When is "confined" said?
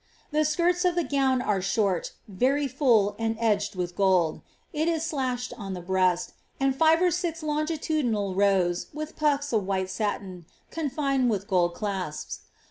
10.71-11.29